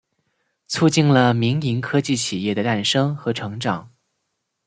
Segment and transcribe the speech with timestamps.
[0.65, 3.87] 促进了民营科技企业的诞生和成长。